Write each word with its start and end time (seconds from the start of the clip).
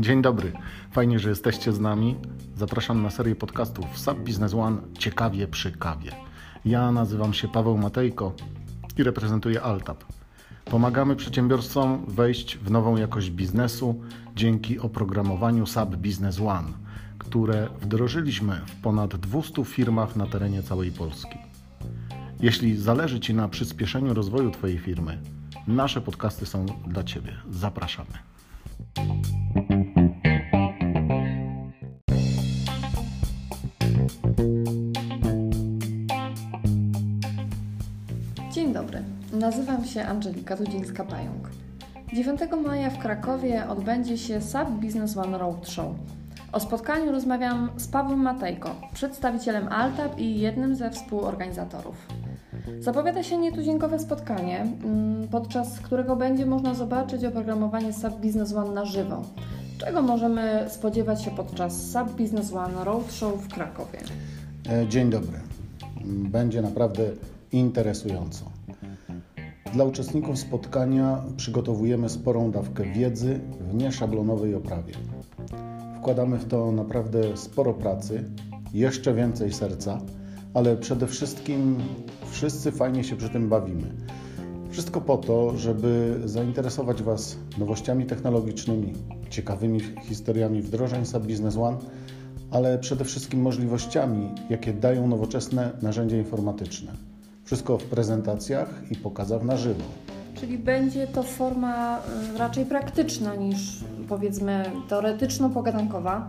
Dzień 0.00 0.22
dobry. 0.22 0.52
Fajnie, 0.90 1.18
że 1.18 1.28
jesteście 1.28 1.72
z 1.72 1.80
nami. 1.80 2.16
Zapraszam 2.56 3.02
na 3.02 3.10
serię 3.10 3.36
podcastów 3.36 3.98
SAP 3.98 4.18
Business 4.18 4.54
One 4.54 4.78
Ciekawie 4.98 5.48
przy 5.48 5.72
kawie. 5.72 6.12
Ja 6.64 6.92
nazywam 6.92 7.34
się 7.34 7.48
Paweł 7.48 7.78
Matejko 7.78 8.32
i 8.98 9.02
reprezentuję 9.02 9.62
Altap. 9.62 10.04
Pomagamy 10.64 11.16
przedsiębiorcom 11.16 12.04
wejść 12.08 12.58
w 12.58 12.70
nową 12.70 12.96
jakość 12.96 13.30
biznesu 13.30 14.00
dzięki 14.36 14.78
oprogramowaniu 14.78 15.66
SAP 15.66 15.96
Business 15.96 16.40
One, 16.40 16.68
które 17.18 17.68
wdrożyliśmy 17.80 18.60
w 18.66 18.82
ponad 18.82 19.16
200 19.16 19.64
firmach 19.64 20.16
na 20.16 20.26
terenie 20.26 20.62
całej 20.62 20.90
Polski. 20.90 21.51
Jeśli 22.42 22.76
zależy 22.76 23.20
Ci 23.20 23.34
na 23.34 23.48
przyspieszeniu 23.48 24.14
rozwoju 24.14 24.50
Twojej 24.50 24.78
firmy, 24.78 25.18
nasze 25.66 26.00
podcasty 26.00 26.46
są 26.46 26.66
dla 26.86 27.04
Ciebie. 27.04 27.32
Zapraszamy. 27.50 28.10
Dzień 38.52 38.72
dobry, 38.72 39.02
nazywam 39.32 39.84
się 39.84 40.04
Angelika 40.04 40.56
Dudzińska-Pająk. 40.56 41.48
9 42.12 42.40
maja 42.64 42.90
w 42.90 42.98
Krakowie 42.98 43.68
odbędzie 43.68 44.18
się 44.18 44.40
SAP 44.40 44.70
Business 44.70 45.16
One 45.16 45.38
Roadshow. 45.38 45.94
O 46.52 46.60
spotkaniu 46.60 47.12
rozmawiam 47.12 47.70
z 47.76 47.88
Pawłem 47.88 48.18
Matejko, 48.18 48.80
przedstawicielem 48.94 49.68
Altap 49.68 50.18
i 50.18 50.40
jednym 50.40 50.76
ze 50.76 50.90
współorganizatorów. 50.90 52.21
Zapowiada 52.80 53.22
się 53.22 53.38
nietuzinkowe 53.38 53.98
spotkanie, 53.98 54.60
mm, 54.60 55.28
podczas 55.28 55.80
którego 55.80 56.16
będzie 56.16 56.46
można 56.46 56.74
zobaczyć 56.74 57.24
oprogramowanie 57.24 57.92
SAP 57.92 58.14
Business 58.20 58.52
One 58.52 58.70
na 58.74 58.84
żywo. 58.84 59.22
Czego 59.78 60.02
możemy 60.02 60.66
spodziewać 60.68 61.22
się 61.24 61.30
podczas 61.30 61.90
SAP 61.90 62.10
Business 62.10 62.52
One 62.52 62.84
Roadshow 62.84 63.42
w 63.42 63.48
Krakowie? 63.48 63.98
E, 64.70 64.88
Dzień 64.88 65.10
dobry. 65.10 65.38
Będzie 66.04 66.62
naprawdę 66.62 67.02
interesująco. 67.52 68.44
Dla 69.72 69.84
uczestników 69.84 70.38
spotkania 70.38 71.22
przygotowujemy 71.36 72.08
sporą 72.08 72.50
dawkę 72.50 72.84
wiedzy 72.84 73.40
w 73.60 73.74
nieszablonowej 73.74 74.54
oprawie. 74.54 74.94
Wkładamy 75.98 76.38
w 76.38 76.44
to 76.44 76.72
naprawdę 76.72 77.36
sporo 77.36 77.74
pracy, 77.74 78.24
jeszcze 78.74 79.14
więcej 79.14 79.52
serca, 79.52 80.00
ale 80.54 80.76
przede 80.76 81.06
wszystkim 81.06 81.78
wszyscy 82.30 82.72
fajnie 82.72 83.04
się 83.04 83.16
przy 83.16 83.28
tym 83.28 83.48
bawimy. 83.48 83.92
Wszystko 84.70 85.00
po 85.00 85.16
to, 85.16 85.58
żeby 85.58 86.20
zainteresować 86.24 87.02
Was 87.02 87.36
nowościami 87.58 88.06
technologicznymi, 88.06 88.92
ciekawymi 89.30 89.80
historiami 90.02 90.62
wdrożeń 90.62 91.06
SAP 91.06 91.22
Business 91.22 91.56
One, 91.56 91.76
ale 92.50 92.78
przede 92.78 93.04
wszystkim 93.04 93.40
możliwościami, 93.40 94.28
jakie 94.50 94.72
dają 94.72 95.08
nowoczesne 95.08 95.70
narzędzia 95.82 96.16
informatyczne. 96.16 96.92
Wszystko 97.44 97.78
w 97.78 97.84
prezentacjach 97.84 98.68
i 98.90 98.96
pokazach 98.96 99.42
na 99.42 99.56
żywo. 99.56 99.84
Czyli 100.34 100.58
będzie 100.58 101.06
to 101.06 101.22
forma 101.22 101.98
y, 102.34 102.38
raczej 102.38 102.66
praktyczna 102.66 103.34
niż 103.34 103.84
powiedzmy 104.08 104.70
teoretyczno-pogadankowa. 104.88 106.28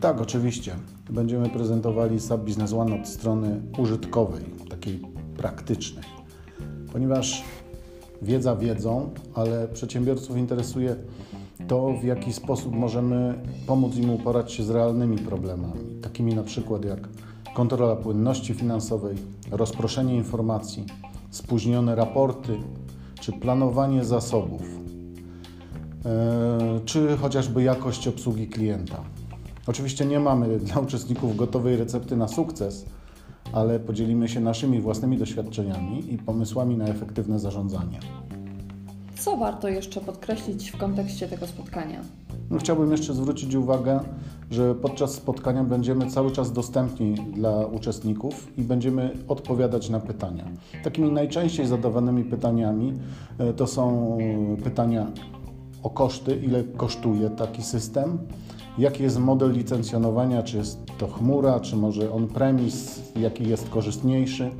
Tak, 0.00 0.20
oczywiście. 0.20 0.76
Będziemy 1.10 1.50
prezentowali 1.50 2.20
SAP 2.20 2.40
Business 2.40 2.72
One 2.72 3.00
od 3.00 3.08
strony 3.08 3.60
użytkowej, 3.78 4.44
takiej 4.70 5.00
praktycznej. 5.36 6.04
Ponieważ 6.92 7.44
wiedza 8.22 8.56
wiedzą, 8.56 9.10
ale 9.34 9.68
przedsiębiorców 9.68 10.36
interesuje 10.36 10.96
to, 11.68 11.94
w 12.00 12.04
jaki 12.04 12.32
sposób 12.32 12.74
możemy 12.74 13.34
pomóc 13.66 13.96
im 13.96 14.10
uporać 14.10 14.52
się 14.52 14.62
z 14.62 14.70
realnymi 14.70 15.18
problemami, 15.18 16.00
takimi 16.02 16.34
na 16.34 16.42
przykład 16.42 16.84
jak 16.84 17.08
kontrola 17.54 17.96
płynności 17.96 18.54
finansowej, 18.54 19.16
rozproszenie 19.50 20.16
informacji, 20.16 20.86
spóźnione 21.30 21.94
raporty 21.94 22.56
czy 23.20 23.32
planowanie 23.32 24.04
zasobów, 24.04 24.62
e, 26.04 26.80
czy 26.84 27.16
chociażby 27.16 27.62
jakość 27.62 28.08
obsługi 28.08 28.48
klienta. 28.48 29.13
Oczywiście 29.66 30.06
nie 30.06 30.20
mamy 30.20 30.58
dla 30.58 30.80
uczestników 30.80 31.36
gotowej 31.36 31.76
recepty 31.76 32.16
na 32.16 32.28
sukces, 32.28 32.84
ale 33.52 33.80
podzielimy 33.80 34.28
się 34.28 34.40
naszymi 34.40 34.80
własnymi 34.80 35.18
doświadczeniami 35.18 36.14
i 36.14 36.18
pomysłami 36.18 36.76
na 36.76 36.84
efektywne 36.84 37.38
zarządzanie. 37.38 38.00
Co 39.18 39.36
warto 39.36 39.68
jeszcze 39.68 40.00
podkreślić 40.00 40.70
w 40.70 40.76
kontekście 40.76 41.28
tego 41.28 41.46
spotkania? 41.46 42.00
No, 42.50 42.58
chciałbym 42.58 42.90
jeszcze 42.90 43.14
zwrócić 43.14 43.54
uwagę, 43.54 44.00
że 44.50 44.74
podczas 44.74 45.14
spotkania 45.14 45.64
będziemy 45.64 46.10
cały 46.10 46.30
czas 46.30 46.52
dostępni 46.52 47.14
dla 47.14 47.66
uczestników 47.66 48.58
i 48.58 48.62
będziemy 48.62 49.10
odpowiadać 49.28 49.90
na 49.90 50.00
pytania. 50.00 50.44
Takimi 50.84 51.12
najczęściej 51.12 51.66
zadawanymi 51.66 52.24
pytaniami 52.24 52.92
e, 53.38 53.52
to 53.52 53.66
są 53.66 54.18
pytania 54.64 55.06
o 55.84 55.90
koszty, 55.90 56.36
ile 56.36 56.64
kosztuje 56.64 57.30
taki 57.30 57.62
system, 57.62 58.18
jaki 58.78 59.02
jest 59.02 59.18
model 59.18 59.52
licencjonowania, 59.52 60.42
czy 60.42 60.56
jest 60.56 60.78
to 60.98 61.06
chmura, 61.06 61.60
czy 61.60 61.76
może 61.76 62.12
on-premise, 62.12 63.00
jaki 63.16 63.48
jest 63.48 63.68
korzystniejszy. 63.68 64.50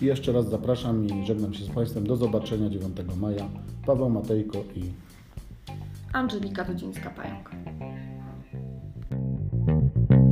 I 0.02 0.04
jeszcze 0.04 0.32
raz 0.32 0.48
zapraszam 0.48 1.06
i 1.06 1.26
żegnam 1.26 1.54
się 1.54 1.64
z 1.64 1.68
Państwem. 1.68 2.06
Do 2.06 2.16
zobaczenia 2.16 2.70
9 2.70 2.96
maja. 3.20 3.48
Paweł 3.86 4.10
Matejko 4.10 4.58
i 4.58 4.82
Angelika 6.12 6.64
Dudzińska-Pająk. 6.64 7.71